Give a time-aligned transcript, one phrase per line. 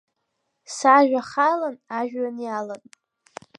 [0.75, 2.81] Сажәа халан ажәҩан иалан…